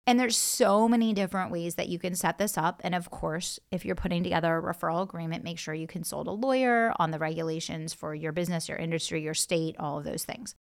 and 0.08 0.20
there's 0.20 0.36
so 0.36 0.88
many 0.88 1.12
different 1.12 1.50
ways 1.50 1.74
that 1.74 1.88
you 1.88 1.98
can 1.98 2.14
set 2.14 2.38
this 2.38 2.56
up. 2.56 2.80
And 2.84 2.94
of 2.94 3.10
course, 3.10 3.58
if 3.72 3.84
you're 3.84 3.96
putting 3.96 4.22
together 4.22 4.56
a 4.56 4.62
referral 4.62 5.02
agreement, 5.02 5.42
make 5.42 5.58
sure 5.58 5.74
you 5.74 5.88
consult 5.88 6.28
a 6.28 6.32
lawyer 6.32 6.92
on 6.96 7.10
the 7.10 7.18
regulations 7.18 7.92
for 7.92 8.14
your 8.14 8.30
business, 8.30 8.68
your 8.68 8.78
industry, 8.78 9.20
your 9.20 9.34
state, 9.34 9.74
all 9.80 9.98
of 9.98 10.04
those 10.04 10.24
things. 10.24 10.54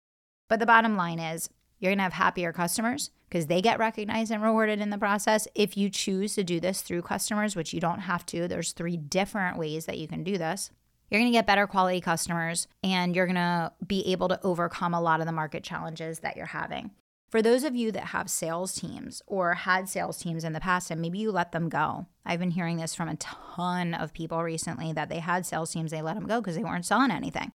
But 0.48 0.58
the 0.58 0.66
bottom 0.66 0.96
line 0.96 1.20
is 1.20 1.48
you're 1.78 1.90
going 1.90 1.98
to 1.98 2.04
have 2.04 2.12
happier 2.14 2.52
customers 2.52 3.10
because 3.28 3.46
they 3.46 3.60
get 3.60 3.78
recognized 3.78 4.30
and 4.30 4.42
rewarded 4.42 4.80
in 4.80 4.90
the 4.90 4.98
process. 4.98 5.46
If 5.54 5.76
you 5.76 5.90
choose 5.90 6.34
to 6.34 6.44
do 6.44 6.60
this 6.60 6.82
through 6.82 7.02
customers, 7.02 7.56
which 7.56 7.72
you 7.74 7.80
don't 7.80 8.00
have 8.00 8.24
to, 8.26 8.48
there's 8.48 8.72
three 8.72 8.96
different 8.96 9.58
ways 9.58 9.86
that 9.86 9.98
you 9.98 10.08
can 10.08 10.24
do 10.24 10.38
this. 10.38 10.70
You're 11.10 11.20
going 11.20 11.30
to 11.30 11.36
get 11.36 11.46
better 11.46 11.66
quality 11.66 12.00
customers 12.00 12.66
and 12.82 13.14
you're 13.14 13.26
going 13.26 13.36
to 13.36 13.72
be 13.86 14.06
able 14.12 14.28
to 14.28 14.40
overcome 14.42 14.94
a 14.94 15.00
lot 15.00 15.20
of 15.20 15.26
the 15.26 15.32
market 15.32 15.62
challenges 15.62 16.20
that 16.20 16.36
you're 16.36 16.46
having. 16.46 16.90
For 17.30 17.42
those 17.42 17.64
of 17.64 17.74
you 17.74 17.92
that 17.92 18.06
have 18.06 18.30
sales 18.30 18.74
teams 18.74 19.20
or 19.26 19.54
had 19.54 19.88
sales 19.88 20.18
teams 20.18 20.44
in 20.44 20.52
the 20.52 20.60
past 20.60 20.90
and 20.90 21.00
maybe 21.00 21.18
you 21.18 21.32
let 21.32 21.52
them 21.52 21.68
go, 21.68 22.06
I've 22.24 22.40
been 22.40 22.52
hearing 22.52 22.76
this 22.76 22.94
from 22.94 23.08
a 23.08 23.16
ton 23.16 23.94
of 23.94 24.12
people 24.12 24.42
recently 24.42 24.92
that 24.92 25.08
they 25.08 25.18
had 25.18 25.44
sales 25.44 25.72
teams, 25.72 25.90
they 25.90 26.02
let 26.02 26.14
them 26.14 26.26
go 26.26 26.40
because 26.40 26.56
they 26.56 26.64
weren't 26.64 26.86
selling 26.86 27.10
anything. 27.10 27.52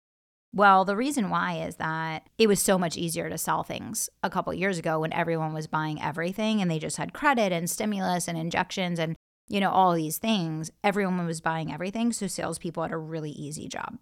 Well, 0.56 0.86
the 0.86 0.96
reason 0.96 1.28
why 1.28 1.58
is 1.66 1.76
that 1.76 2.30
it 2.38 2.46
was 2.46 2.62
so 2.62 2.78
much 2.78 2.96
easier 2.96 3.28
to 3.28 3.36
sell 3.36 3.62
things 3.62 4.08
a 4.22 4.30
couple 4.30 4.54
years 4.54 4.78
ago 4.78 5.00
when 5.00 5.12
everyone 5.12 5.52
was 5.52 5.66
buying 5.66 6.00
everything 6.00 6.62
and 6.62 6.70
they 6.70 6.78
just 6.78 6.96
had 6.96 7.12
credit 7.12 7.52
and 7.52 7.68
stimulus 7.68 8.26
and 8.26 8.38
injections 8.38 8.98
and 8.98 9.16
you 9.48 9.60
know 9.60 9.68
all 9.68 9.92
these 9.92 10.16
things. 10.16 10.70
Everyone 10.82 11.26
was 11.26 11.42
buying 11.42 11.70
everything, 11.70 12.10
so 12.10 12.26
salespeople 12.26 12.84
had 12.84 12.92
a 12.92 12.96
really 12.96 13.32
easy 13.32 13.68
job. 13.68 13.98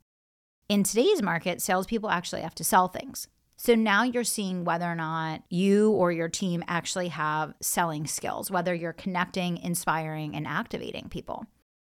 In 0.68 0.84
today's 0.84 1.20
market, 1.20 1.60
salespeople 1.60 2.08
actually 2.08 2.42
have 2.42 2.54
to 2.54 2.62
sell 2.62 2.86
things. 2.86 3.26
So 3.56 3.74
now 3.74 4.04
you're 4.04 4.22
seeing 4.22 4.64
whether 4.64 4.86
or 4.86 4.94
not 4.94 5.42
you 5.50 5.90
or 5.90 6.12
your 6.12 6.28
team 6.28 6.62
actually 6.68 7.08
have 7.08 7.54
selling 7.60 8.06
skills, 8.06 8.48
whether 8.48 8.72
you're 8.72 8.92
connecting, 8.92 9.58
inspiring, 9.58 10.36
and 10.36 10.46
activating 10.46 11.08
people. 11.08 11.46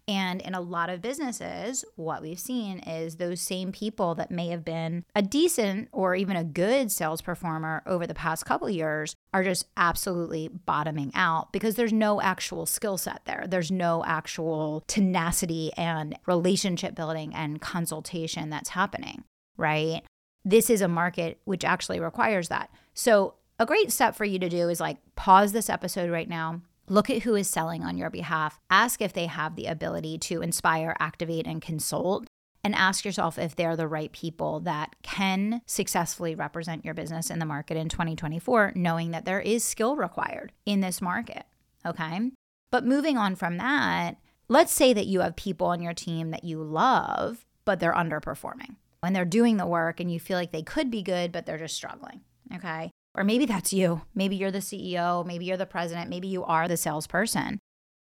And 0.09 0.41
in 0.41 0.55
a 0.55 0.59
lot 0.59 0.89
of 0.89 1.03
businesses, 1.03 1.85
what 1.95 2.23
we've 2.23 2.39
seen 2.39 2.79
is 2.79 3.17
those 3.17 3.39
same 3.39 3.71
people 3.71 4.15
that 4.15 4.31
may 4.31 4.47
have 4.47 4.65
been 4.65 5.05
a 5.13 5.21
decent 5.21 5.87
or 5.91 6.15
even 6.15 6.35
a 6.35 6.43
good 6.43 6.91
sales 6.91 7.21
performer 7.21 7.83
over 7.85 8.07
the 8.07 8.15
past 8.15 8.43
couple 8.43 8.67
years 8.71 9.15
are 9.35 9.43
just 9.43 9.67
absolutely 9.77 10.47
bottoming 10.47 11.11
out 11.13 11.53
because 11.53 11.75
there's 11.75 11.93
no 11.93 12.19
actual 12.21 12.65
skill 12.65 12.97
set 12.97 13.21
there. 13.25 13.45
There's 13.47 13.69
no 13.69 14.03
actual 14.03 14.83
tenacity 14.87 15.71
and 15.77 16.17
relationship 16.25 16.95
building 16.95 17.35
and 17.35 17.61
consultation 17.61 18.49
that's 18.49 18.69
happening, 18.69 19.25
right? 19.57 20.01
This 20.43 20.71
is 20.71 20.81
a 20.81 20.87
market 20.87 21.39
which 21.45 21.63
actually 21.63 21.99
requires 21.99 22.49
that. 22.49 22.71
So, 22.95 23.35
a 23.59 23.65
great 23.65 23.91
step 23.91 24.15
for 24.15 24.25
you 24.25 24.39
to 24.39 24.49
do 24.49 24.69
is 24.69 24.79
like 24.79 24.97
pause 25.15 25.51
this 25.51 25.69
episode 25.69 26.09
right 26.09 26.29
now, 26.29 26.61
Look 26.89 27.09
at 27.11 27.21
who 27.21 27.35
is 27.35 27.47
selling 27.47 27.83
on 27.83 27.97
your 27.97 28.09
behalf. 28.09 28.59
Ask 28.69 28.99
if 28.99 29.13
they 29.13 29.27
have 29.27 29.55
the 29.55 29.67
ability 29.67 30.17
to 30.19 30.41
inspire, 30.41 30.95
activate, 30.99 31.45
and 31.45 31.61
consult. 31.61 32.25
And 32.63 32.75
ask 32.75 33.05
yourself 33.05 33.37
if 33.37 33.55
they're 33.55 33.77
the 33.77 33.87
right 33.87 34.11
people 34.11 34.59
that 34.61 34.95
can 35.01 35.61
successfully 35.65 36.35
represent 36.35 36.83
your 36.83 36.93
business 36.93 37.29
in 37.29 37.39
the 37.39 37.45
market 37.45 37.77
in 37.77 37.87
2024, 37.87 38.73
knowing 38.75 39.11
that 39.11 39.23
there 39.23 39.39
is 39.39 39.63
skill 39.63 39.95
required 39.95 40.51
in 40.65 40.81
this 40.81 41.01
market. 41.01 41.45
Okay. 41.85 42.31
But 42.71 42.85
moving 42.85 43.17
on 43.17 43.35
from 43.35 43.57
that, 43.57 44.17
let's 44.49 44.73
say 44.73 44.91
that 44.91 45.07
you 45.07 45.21
have 45.21 45.35
people 45.35 45.67
on 45.67 45.81
your 45.81 45.93
team 45.93 46.31
that 46.31 46.43
you 46.43 46.61
love, 46.61 47.45
but 47.63 47.79
they're 47.79 47.93
underperforming. 47.93 48.75
When 48.99 49.13
they're 49.13 49.25
doing 49.25 49.57
the 49.57 49.65
work 49.65 49.99
and 49.99 50.11
you 50.11 50.19
feel 50.19 50.37
like 50.37 50.51
they 50.51 50.63
could 50.63 50.91
be 50.91 51.01
good, 51.01 51.31
but 51.31 51.45
they're 51.45 51.57
just 51.57 51.75
struggling. 51.75 52.21
Okay. 52.53 52.91
Or 53.19 53.25
maybe 53.25 53.45
that's 53.45 53.73
you. 53.73 54.01
Maybe 54.15 54.37
you're 54.37 54.49
the 54.49 54.59
CEO, 54.59 55.25
maybe 55.25 55.43
you're 55.43 55.57
the 55.57 55.65
president, 55.65 56.09
maybe 56.09 56.29
you 56.29 56.45
are 56.45 56.69
the 56.69 56.77
salesperson. 56.77 57.59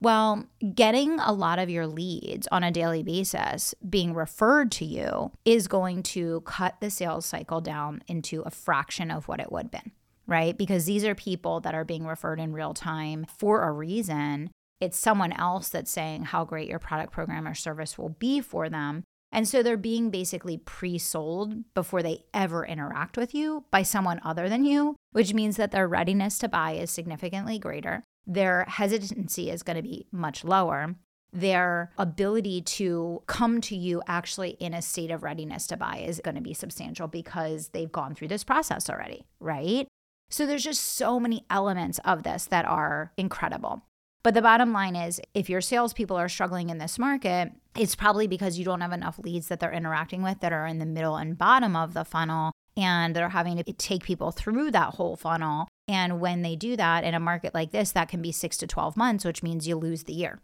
Well, 0.02 0.45
getting 0.75 1.19
a 1.21 1.33
lot 1.33 1.59
of 1.59 1.71
your 1.71 1.87
leads 1.87 2.47
on 2.52 2.62
a 2.62 2.71
daily 2.71 3.02
basis 3.02 3.75
being 3.88 4.12
referred 4.14 4.71
to 4.73 4.85
you 4.85 5.33
is 5.47 5.69
going 5.69 6.02
to 6.04 6.42
cut 6.42 6.76
the 6.80 6.90
sales 6.90 7.25
cycle 7.25 7.62
down 7.62 8.02
into 8.09 8.42
a 8.42 8.50
fraction 8.50 9.11
of 9.11 9.26
what 9.26 9.40
it 9.40 9.50
would 9.50 9.64
have 9.64 9.71
been, 9.71 9.92
right? 10.26 10.57
Because 10.57 10.85
these 10.85 11.04
are 11.04 11.14
people 11.14 11.61
that 11.61 11.75
are 11.75 11.85
being 11.85 12.07
referred 12.07 12.38
in 12.38 12.52
real 12.52 12.75
time 12.75 13.26
for 13.38 13.62
a 13.62 13.73
reason. 13.73 14.50
It's 14.80 14.99
someone 14.99 15.33
else 15.33 15.71
that's 15.71 15.90
saying 15.90 16.25
how 16.25 16.45
great 16.45 16.69
your 16.69 16.78
product, 16.78 17.12
program, 17.12 17.47
or 17.47 17.54
service 17.54 17.97
will 17.97 18.11
be 18.11 18.40
for 18.40 18.69
them. 18.69 19.04
And 19.32 19.46
so 19.46 19.62
they're 19.62 19.76
being 19.76 20.10
basically 20.10 20.58
pre 20.58 20.99
sold 20.99 21.72
before 21.75 22.02
they 22.02 22.25
ever 22.34 22.66
interact 22.66 23.16
with 23.16 23.34
you 23.34 23.64
by 23.70 23.82
someone 23.82 24.20
other 24.25 24.49
than 24.49 24.64
you, 24.64 24.96
which 25.12 25.34
means 25.34 25.56
that 25.56 25.70
their 25.70 25.87
readiness 25.87 26.38
to 26.38 26.49
buy 26.49 26.72
is 26.72 26.90
significantly 26.90 27.58
greater. 27.58 28.02
Their 28.26 28.64
hesitancy 28.64 29.50
is 29.50 29.62
going 29.62 29.76
to 29.76 29.82
be 29.82 30.06
much 30.10 30.44
lower. 30.44 30.96
Their 31.32 31.92
ability 31.96 32.62
to 32.62 33.22
come 33.26 33.60
to 33.62 33.76
you 33.76 34.02
actually 34.08 34.50
in 34.58 34.75
a 34.75 34.82
state 34.82 35.12
of 35.12 35.22
readiness 35.22 35.68
to 35.68 35.76
buy 35.76 35.99
is 35.99 36.20
going 36.25 36.34
to 36.34 36.40
be 36.40 36.54
substantial 36.54 37.06
because 37.06 37.68
they've 37.68 37.90
gone 37.90 38.16
through 38.16 38.28
this 38.28 38.42
process 38.42 38.90
already, 38.90 39.25
right? 39.38 39.87
So 40.28 40.44
there's 40.44 40.64
just 40.64 40.82
so 40.82 41.20
many 41.20 41.44
elements 41.49 42.00
of 42.04 42.25
this 42.25 42.46
that 42.46 42.64
are 42.64 43.12
incredible. 43.16 43.82
But 44.22 44.34
the 44.34 44.42
bottom 44.42 44.72
line 44.72 44.96
is 44.96 45.20
if 45.32 45.48
your 45.48 45.62
salespeople 45.62 46.16
are 46.16 46.28
struggling 46.28 46.68
in 46.68 46.78
this 46.78 46.98
market, 46.98 47.52
it's 47.76 47.94
probably 47.94 48.26
because 48.26 48.58
you 48.58 48.64
don't 48.64 48.82
have 48.82 48.92
enough 48.92 49.18
leads 49.18 49.48
that 49.48 49.60
they're 49.60 49.72
interacting 49.72 50.22
with 50.22 50.40
that 50.40 50.52
are 50.52 50.66
in 50.66 50.78
the 50.78 50.86
middle 50.86 51.16
and 51.16 51.38
bottom 51.38 51.74
of 51.74 51.94
the 51.94 52.04
funnel. 52.04 52.52
And 52.76 53.16
they're 53.16 53.30
having 53.30 53.56
to 53.56 53.72
take 53.72 54.04
people 54.04 54.30
through 54.30 54.70
that 54.72 54.94
whole 54.94 55.16
funnel. 55.16 55.68
And 55.88 56.20
when 56.20 56.42
they 56.42 56.54
do 56.54 56.76
that 56.76 57.02
in 57.04 57.14
a 57.14 57.20
market 57.20 57.54
like 57.54 57.72
this, 57.72 57.92
that 57.92 58.08
can 58.08 58.22
be 58.22 58.30
six 58.30 58.56
to 58.58 58.66
12 58.66 58.96
months, 58.96 59.24
which 59.24 59.42
means 59.42 59.66
you 59.66 59.76
lose 59.76 60.04
the 60.04 60.12
year. 60.12 60.40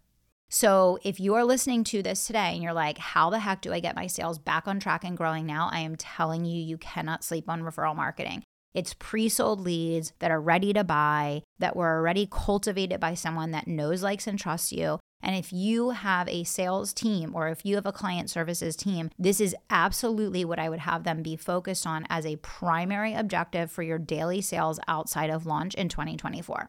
So 0.49 0.99
if 1.03 1.19
you 1.21 1.35
are 1.35 1.45
listening 1.45 1.85
to 1.85 2.03
this 2.03 2.27
today 2.27 2.53
and 2.55 2.63
you're 2.63 2.73
like, 2.73 2.99
how 2.99 3.31
the 3.31 3.41
heck 3.41 3.61
do 3.61 3.73
I 3.73 3.81
get 3.81 3.97
my 3.97 4.07
sales 4.07 4.39
back 4.39 4.69
on 4.69 4.81
track 4.81 5.05
and 5.05 5.17
growing 5.17 5.45
now? 5.45 5.69
I 5.73 5.81
am 5.81 5.97
telling 5.97 6.45
you, 6.45 6.61
you 6.61 6.79
cannot 6.79 7.25
sleep 7.25 7.49
on 7.49 7.63
referral 7.63 7.97
marketing. 7.97 8.43
It's 8.77 8.93
pre 8.93 9.31
sold 9.31 9.61
leads 9.63 10.13
that 10.19 10.31
are 10.31 10.41
ready 10.41 10.75
to 10.75 10.85
buy, 10.85 11.43
that 11.59 11.75
were 11.75 11.97
already 11.97 12.29
cultivated 12.31 13.01
by 13.01 13.15
someone 13.15 13.51
that 13.53 13.67
knows, 13.67 14.03
likes, 14.03 14.27
and 14.27 14.39
trusts 14.39 14.71
you. 14.71 15.01
And 15.23 15.35
if 15.35 15.51
you 15.51 15.91
have 15.91 16.29
a 16.29 16.45
sales 16.45 16.93
team 16.93 17.35
or 17.35 17.49
if 17.49 17.65
you 17.65 17.77
have 17.77 17.87
a 17.87 17.93
client 17.93 18.29
services 18.29 18.77
team, 18.77 19.09
this 19.19 19.41
is 19.41 19.57
absolutely 19.71 20.45
what 20.45 20.59
I 20.59 20.69
would 20.69 20.81
have 20.81 21.05
them 21.05 21.23
be 21.23 21.37
focused 21.37 21.87
on 21.87 22.07
as 22.11 22.27
a 22.27 22.37
primary 22.37 23.15
objective 23.15 23.71
for 23.71 23.83
your 23.83 23.99
daily 23.99 24.43
sales 24.43 24.79
outside 24.87 25.31
of 25.31 25.47
launch 25.47 25.75
in 25.75 25.89
2024. 25.89 26.69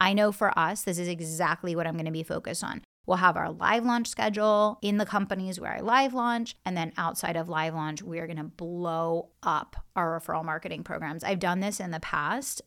I 0.00 0.14
know 0.14 0.32
for 0.32 0.58
us, 0.58 0.82
this 0.82 0.98
is 0.98 1.06
exactly 1.06 1.76
what 1.76 1.86
I'm 1.86 1.94
going 1.94 2.06
to 2.06 2.10
be 2.10 2.22
focused 2.22 2.64
on. 2.64 2.80
We'll 3.06 3.16
have 3.16 3.36
our 3.36 3.50
live 3.50 3.84
launch 3.84 4.08
schedule 4.08 4.78
in 4.80 4.96
the 4.96 5.06
companies 5.06 5.58
where 5.58 5.74
I 5.74 5.80
live 5.80 6.14
launch. 6.14 6.56
And 6.64 6.76
then 6.76 6.92
outside 6.96 7.36
of 7.36 7.48
live 7.48 7.74
launch, 7.74 8.02
we 8.02 8.20
are 8.20 8.26
going 8.26 8.36
to 8.36 8.44
blow 8.44 9.30
up 9.42 9.76
our 9.96 10.20
referral 10.20 10.44
marketing 10.44 10.84
programs. 10.84 11.24
I've 11.24 11.40
done 11.40 11.60
this 11.60 11.80
in 11.80 11.90
the 11.90 12.00
past. 12.00 12.62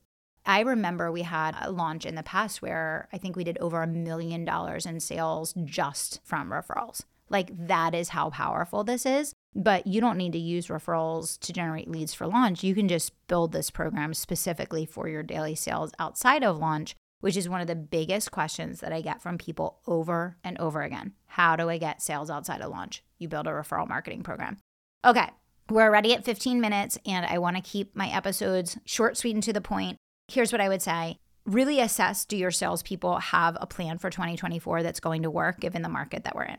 I 0.45 0.59
remember 0.59 1.11
we 1.11 1.23
had 1.23 1.55
a 1.61 1.71
launch 1.71 2.05
in 2.05 2.15
the 2.15 2.23
past 2.23 2.61
where 2.61 3.07
I 3.11 3.17
think 3.17 3.35
we 3.35 3.43
did 3.43 3.57
over 3.59 3.81
a 3.81 3.87
million 3.87 4.45
dollars 4.45 4.85
in 4.85 4.99
sales 4.99 5.53
just 5.63 6.19
from 6.23 6.51
referrals. 6.51 7.03
Like 7.29 7.67
that 7.67 7.95
is 7.95 8.09
how 8.09 8.29
powerful 8.29 8.83
this 8.83 9.05
is. 9.05 9.33
But 9.55 9.87
you 9.87 10.01
don't 10.01 10.17
need 10.17 10.33
to 10.33 10.37
use 10.37 10.67
referrals 10.67 11.39
to 11.39 11.53
generate 11.53 11.89
leads 11.89 12.13
for 12.13 12.27
launch. 12.27 12.63
You 12.63 12.75
can 12.75 12.89
just 12.89 13.13
build 13.27 13.53
this 13.53 13.71
program 13.71 14.13
specifically 14.13 14.85
for 14.85 15.07
your 15.07 15.23
daily 15.23 15.55
sales 15.55 15.93
outside 15.97 16.43
of 16.43 16.59
launch 16.59 16.95
which 17.19 17.37
is 17.37 17.49
one 17.49 17.61
of 17.61 17.67
the 17.67 17.75
biggest 17.75 18.31
questions 18.31 18.79
that 18.81 18.93
I 18.93 19.01
get 19.01 19.21
from 19.21 19.37
people 19.37 19.79
over 19.87 20.37
and 20.43 20.57
over 20.59 20.81
again. 20.81 21.13
How 21.27 21.55
do 21.55 21.69
I 21.69 21.77
get 21.77 22.01
sales 22.01 22.29
outside 22.29 22.61
of 22.61 22.71
launch? 22.71 23.03
You 23.17 23.27
build 23.27 23.47
a 23.47 23.51
referral 23.51 23.87
marketing 23.87 24.23
program. 24.23 24.57
Okay, 25.03 25.29
we're 25.69 25.83
already 25.83 26.13
at 26.13 26.25
15 26.25 26.61
minutes, 26.61 26.97
and 27.05 27.25
I 27.25 27.39
want 27.39 27.55
to 27.55 27.61
keep 27.61 27.95
my 27.95 28.09
episodes 28.09 28.77
short, 28.85 29.17
sweet, 29.17 29.35
and 29.35 29.43
to 29.43 29.53
the 29.53 29.61
point. 29.61 29.97
Here's 30.27 30.51
what 30.51 30.61
I 30.61 30.69
would 30.69 30.81
say 30.81 31.19
really 31.45 31.79
assess 31.79 32.25
do 32.25 32.35
your 32.35 32.51
salespeople 32.51 33.17
have 33.17 33.55
a 33.61 33.67
plan 33.67 33.99
for 33.99 34.09
2024 34.09 34.81
that's 34.81 34.99
going 34.99 35.23
to 35.23 35.29
work 35.29 35.59
given 35.59 35.81
the 35.83 35.89
market 35.89 36.23
that 36.23 36.35
we're 36.35 36.43
in? 36.43 36.57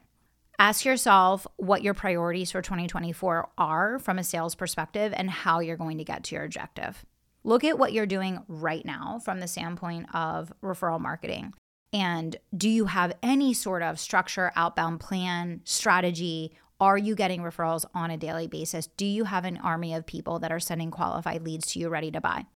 Ask 0.58 0.84
yourself 0.84 1.46
what 1.56 1.82
your 1.82 1.92
priorities 1.92 2.50
for 2.50 2.62
2024 2.62 3.50
are 3.58 3.98
from 3.98 4.18
a 4.18 4.24
sales 4.24 4.54
perspective 4.54 5.12
and 5.14 5.28
how 5.28 5.60
you're 5.60 5.76
going 5.76 5.98
to 5.98 6.04
get 6.04 6.24
to 6.24 6.34
your 6.34 6.44
objective. 6.44 7.04
Look 7.46 7.62
at 7.62 7.78
what 7.78 7.92
you're 7.92 8.06
doing 8.06 8.42
right 8.48 8.84
now 8.84 9.20
from 9.24 9.38
the 9.38 9.46
standpoint 9.46 10.12
of 10.12 10.52
referral 10.64 10.98
marketing. 10.98 11.54
And 11.92 12.34
do 12.56 12.68
you 12.68 12.86
have 12.86 13.12
any 13.22 13.54
sort 13.54 13.84
of 13.84 14.00
structure, 14.00 14.50
outbound 14.56 14.98
plan, 14.98 15.60
strategy? 15.62 16.56
Are 16.80 16.98
you 16.98 17.14
getting 17.14 17.42
referrals 17.42 17.84
on 17.94 18.10
a 18.10 18.16
daily 18.16 18.48
basis? 18.48 18.88
Do 18.88 19.06
you 19.06 19.22
have 19.22 19.44
an 19.44 19.58
army 19.58 19.94
of 19.94 20.06
people 20.06 20.40
that 20.40 20.50
are 20.50 20.58
sending 20.58 20.90
qualified 20.90 21.42
leads 21.44 21.68
to 21.68 21.78
you 21.78 21.88
ready 21.88 22.10
to 22.10 22.20
buy? 22.20 22.46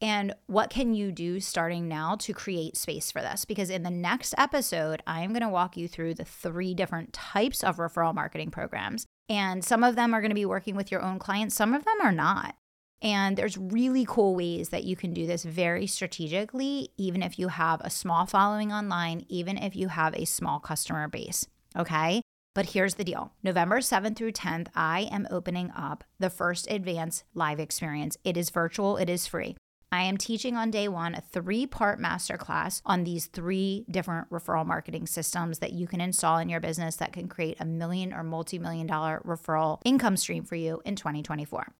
And 0.00 0.34
what 0.48 0.70
can 0.70 0.92
you 0.92 1.12
do 1.12 1.38
starting 1.38 1.86
now 1.86 2.16
to 2.16 2.34
create 2.34 2.76
space 2.76 3.12
for 3.12 3.22
this? 3.22 3.44
Because 3.44 3.70
in 3.70 3.84
the 3.84 3.90
next 3.90 4.34
episode, 4.36 5.04
I'm 5.06 5.30
going 5.30 5.42
to 5.42 5.48
walk 5.48 5.76
you 5.76 5.86
through 5.86 6.14
the 6.14 6.24
three 6.24 6.74
different 6.74 7.12
types 7.12 7.62
of 7.62 7.76
referral 7.76 8.12
marketing 8.12 8.50
programs. 8.50 9.06
And 9.28 9.64
some 9.64 9.84
of 9.84 9.94
them 9.94 10.12
are 10.12 10.20
going 10.20 10.32
to 10.32 10.34
be 10.34 10.44
working 10.44 10.74
with 10.74 10.90
your 10.90 11.00
own 11.00 11.20
clients, 11.20 11.54
some 11.54 11.74
of 11.74 11.84
them 11.84 11.98
are 12.02 12.10
not. 12.10 12.56
And 13.02 13.36
there's 13.36 13.58
really 13.58 14.06
cool 14.08 14.36
ways 14.36 14.68
that 14.68 14.84
you 14.84 14.94
can 14.94 15.12
do 15.12 15.26
this 15.26 15.42
very 15.42 15.88
strategically, 15.88 16.90
even 16.96 17.20
if 17.20 17.36
you 17.38 17.48
have 17.48 17.80
a 17.82 17.90
small 17.90 18.26
following 18.26 18.72
online, 18.72 19.26
even 19.28 19.58
if 19.58 19.74
you 19.74 19.88
have 19.88 20.14
a 20.14 20.24
small 20.24 20.60
customer 20.60 21.08
base. 21.08 21.46
Okay. 21.76 22.22
But 22.54 22.66
here's 22.66 22.94
the 22.94 23.04
deal 23.04 23.32
November 23.42 23.78
7th 23.78 24.16
through 24.16 24.32
10th, 24.32 24.68
I 24.74 25.08
am 25.10 25.26
opening 25.30 25.72
up 25.74 26.04
the 26.18 26.30
first 26.30 26.70
advanced 26.70 27.24
live 27.34 27.58
experience. 27.58 28.16
It 28.24 28.36
is 28.36 28.50
virtual, 28.50 28.98
it 28.98 29.10
is 29.10 29.26
free. 29.26 29.56
I 29.90 30.04
am 30.04 30.16
teaching 30.16 30.56
on 30.56 30.70
day 30.70 30.88
one 30.88 31.14
a 31.14 31.20
three 31.20 31.66
part 31.66 32.00
masterclass 32.00 32.80
on 32.86 33.04
these 33.04 33.26
three 33.26 33.84
different 33.90 34.30
referral 34.30 34.64
marketing 34.64 35.06
systems 35.06 35.58
that 35.58 35.72
you 35.72 35.86
can 35.86 36.00
install 36.00 36.38
in 36.38 36.48
your 36.48 36.60
business 36.60 36.96
that 36.96 37.12
can 37.12 37.28
create 37.28 37.56
a 37.58 37.64
million 37.64 38.12
or 38.12 38.22
multi 38.22 38.58
million 38.58 38.86
dollar 38.86 39.20
referral 39.26 39.80
income 39.84 40.16
stream 40.16 40.44
for 40.44 40.56
you 40.56 40.80
in 40.84 40.94
2024. 40.94 41.74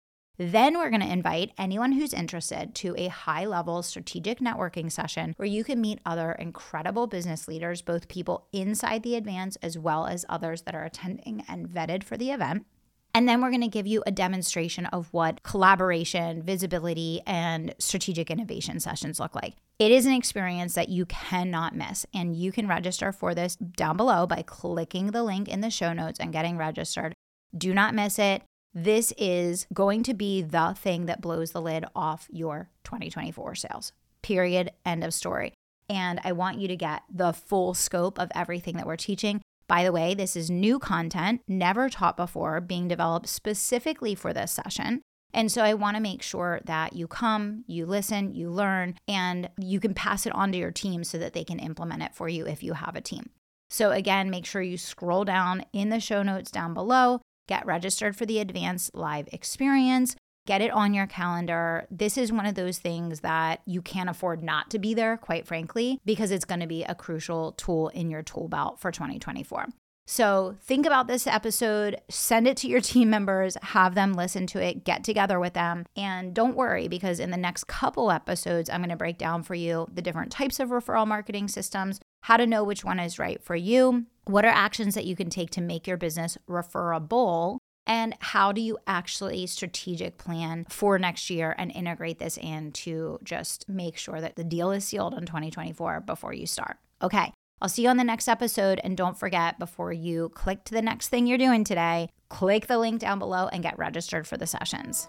Then 0.51 0.77
we're 0.77 0.91
going 0.91 1.03
to 1.03 1.13
invite 1.13 1.53
anyone 1.57 1.93
who's 1.93 2.13
interested 2.13 2.75
to 2.75 2.97
a 2.99 3.07
high 3.07 3.45
level 3.45 3.81
strategic 3.81 4.41
networking 4.41 4.91
session 4.91 5.35
where 5.37 5.47
you 5.47 5.63
can 5.63 5.81
meet 5.81 6.01
other 6.05 6.33
incredible 6.33 7.07
business 7.07 7.47
leaders, 7.47 7.81
both 7.81 8.09
people 8.09 8.49
inside 8.53 9.05
the 9.05 9.15
advance 9.15 9.55
as 9.63 9.79
well 9.79 10.05
as 10.05 10.25
others 10.29 10.63
that 10.63 10.75
are 10.75 10.85
attending 10.85 11.45
and 11.47 11.69
vetted 11.69 12.03
for 12.03 12.17
the 12.17 12.33
event. 12.33 12.67
And 13.15 13.29
then 13.29 13.41
we're 13.41 13.51
going 13.51 13.61
to 13.61 13.69
give 13.69 13.87
you 13.87 14.03
a 14.05 14.11
demonstration 14.11 14.87
of 14.87 15.13
what 15.13 15.45
collaboration, 15.45 16.43
visibility, 16.43 17.21
and 17.25 17.73
strategic 17.79 18.29
innovation 18.29 18.81
sessions 18.81 19.21
look 19.21 19.37
like. 19.37 19.55
It 19.79 19.93
is 19.93 20.07
an 20.07 20.13
experience 20.13 20.75
that 20.75 20.89
you 20.89 21.07
cannot 21.07 21.77
miss. 21.77 22.05
And 22.13 22.35
you 22.35 22.51
can 22.51 22.67
register 22.67 23.13
for 23.13 23.33
this 23.33 23.55
down 23.55 23.97
below 23.97 24.27
by 24.27 24.43
clicking 24.43 25.13
the 25.13 25.23
link 25.23 25.47
in 25.47 25.61
the 25.61 25.71
show 25.71 25.93
notes 25.93 26.19
and 26.19 26.33
getting 26.33 26.57
registered. 26.57 27.15
Do 27.57 27.73
not 27.73 27.95
miss 27.95 28.19
it. 28.19 28.43
This 28.75 29.13
is 29.19 29.67
going 29.73 30.03
to 30.05 30.15
be 30.15 30.41
the 30.41 30.75
thing 30.77 31.07
that 31.07 31.21
blows 31.21 31.53
the 31.53 31.61
lid 31.61 31.85
off 31.95 32.29
your 32.31 32.71
2024 32.85 33.55
sales. 33.55 33.93
Period. 34.23 34.73
End 34.87 35.05
of 35.05 35.13
story. 35.13 35.53
And 35.91 36.21
I 36.25 36.33
want 36.33 36.59
you 36.59 36.69
to 36.69 36.77
get 36.77 37.03
the 37.13 37.33
full 37.33 37.75
scope 37.75 38.19
of 38.19 38.31
everything 38.35 38.77
that 38.77 38.87
we're 38.87 38.97
teaching. 38.97 39.43
By 39.69 39.85
the 39.85 39.93
way, 39.93 40.15
this 40.15 40.37
is 40.37 40.51
new 40.51 40.79
content, 40.79 41.43
never 41.47 41.89
taught 41.89 42.17
before, 42.17 42.61
being 42.61 42.89
developed 42.89 43.29
specifically 43.29 44.15
for 44.15 44.33
this 44.33 44.53
session. 44.53 45.03
And 45.35 45.51
so 45.51 45.63
I 45.63 45.75
want 45.75 45.97
to 45.97 46.03
make 46.03 46.23
sure 46.23 46.61
that 46.65 46.95
you 46.95 47.07
come, 47.07 47.65
you 47.67 47.87
listen, 47.87 48.35
you 48.35 48.51
learn, 48.51 48.97
and 49.09 49.49
you 49.59 49.81
can 49.81 49.95
pass 49.95 50.27
it 50.27 50.35
on 50.35 50.53
to 50.53 50.59
your 50.59 50.71
team 50.71 51.05
so 51.05 51.19
that 51.19 51.33
they 51.33 51.45
can 51.45 51.59
implement 51.59 52.03
it 52.03 52.15
for 52.15 52.29
you 52.29 52.47
if 52.47 52.63
you 52.63 52.75
have 52.75 52.97
a 52.97 53.01
team. 53.01 53.31
So, 53.71 53.91
again, 53.91 54.29
make 54.29 54.45
sure 54.45 54.61
you 54.61 54.77
scroll 54.77 55.25
down 55.25 55.65
in 55.73 55.89
the 55.89 56.01
show 56.01 56.23
notes 56.23 56.51
down 56.51 56.75
below, 56.75 57.23
get 57.49 57.67
registered 57.67 58.17
for 58.17 58.27
the 58.27 58.39
advanced 58.39 58.95
live 58.95 59.29
experience, 59.33 60.17
get 60.47 60.61
it 60.61 60.71
on 60.71 60.95
your 60.95 61.07
calendar. 61.07 61.87
This 61.91 62.17
is 62.17 62.33
one 62.33 62.47
of 62.47 62.55
those 62.55 62.79
things 62.79 63.21
that 63.21 63.61
you 63.67 63.83
can't 63.83 64.11
afford 64.11 64.43
not 64.43 64.71
to 64.71 64.79
be 64.79 64.95
there, 64.95 65.17
quite 65.17 65.47
frankly, 65.47 66.01
because 66.05 66.31
it's 66.31 66.45
going 66.45 66.61
to 66.61 66.67
be 66.67 66.85
a 66.85 66.95
crucial 66.95 67.53
tool 67.53 67.89
in 67.89 68.11
your 68.11 68.23
tool 68.23 68.49
belt 68.49 68.81
for 68.81 68.91
2024. 68.91 69.67
So 70.05 70.57
think 70.61 70.85
about 70.85 71.07
this 71.07 71.29
episode, 71.29 72.01
send 72.09 72.49
it 72.49 72.57
to 72.59 72.69
your 72.69 72.81
team 72.93 73.09
members, 73.09 73.57
have 73.63 73.95
them 73.95 74.15
listen 74.15 74.47
to 74.49 74.63
it, 74.63 74.85
get 74.85 75.05
together 75.05 75.39
with 75.39 75.55
them. 75.55 75.87
And 75.97 76.35
don't 76.35 76.57
worry, 76.57 76.89
because 76.89 77.21
in 77.21 77.31
the 77.31 77.37
next 77.37 77.65
couple 77.65 78.11
episodes, 78.11 78.69
I'm 78.69 78.81
going 78.81 78.91
to 78.91 78.97
break 78.97 79.19
down 79.19 79.43
for 79.43 79.55
you 79.55 79.87
the 79.93 80.03
different 80.03 80.33
types 80.33 80.59
of 80.59 80.71
referral 80.71 81.07
marketing 81.07 81.49
systems, 81.49 82.01
how 82.23 82.37
to 82.37 82.47
know 82.47 82.65
which 82.65 82.85
one 82.85 82.99
is 82.99 83.19
right 83.19 83.43
for 83.43 83.55
you, 83.55 84.07
what 84.25 84.45
are 84.45 84.49
actions 84.49 84.95
that 84.95 85.05
you 85.05 85.15
can 85.15 85.31
take 85.31 85.51
to 85.51 85.61
make 85.61 85.87
your 85.87 85.97
business 85.97 86.39
referable, 86.47 87.59
and 87.87 88.15
how 88.21 88.53
do 88.53 88.61
you 88.61 88.79
actually 88.87 89.47
strategic 89.47 90.19
plan 90.19 90.65
for 90.69 90.99
next 90.99 91.31
year 91.31 91.55
and 91.59 91.73
integrate 91.73 92.19
this 92.19 92.39
in 92.39 92.73
to 92.73 93.19
just 93.25 93.69
make 93.69 93.97
sure 93.97 94.21
that 94.21 94.37
the 94.37 94.45
deal 94.45 94.71
is 94.71 94.85
sealed 94.85 95.15
in 95.15 95.27
2024 95.27 96.01
before 96.01 96.33
you 96.33 96.47
start? 96.47 96.79
Okay. 97.03 97.33
I'll 97.61 97.69
see 97.69 97.83
you 97.83 97.89
on 97.89 97.97
the 97.97 98.05
next 98.05 98.29
episode. 98.29 98.81
And 98.83 98.97
don't 98.97 99.17
forget, 99.17 99.59
before 99.59 99.93
you 99.93 100.31
click 100.31 100.65
to 100.65 100.75
the 100.75 100.83
next 100.83 101.09
thing 101.09 101.27
you're 101.27 101.39
doing 101.39 101.63
today, 101.63 102.09
click 102.29 102.67
the 102.67 102.79
link 102.79 103.01
down 103.01 103.21
below 103.21 103.49
and 103.49 103.63
get 103.63 103.79
registered 103.79 104.27
for 104.27 104.37
the 104.37 104.49
sessions. 104.49 105.09